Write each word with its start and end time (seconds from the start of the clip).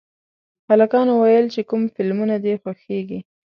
هلکانو 0.69 1.13
ویل 1.17 1.45
چې 1.53 1.61
کوم 1.69 1.81
فلمونه 1.95 2.35
دي 2.43 2.53
خوښېږي 2.61 3.19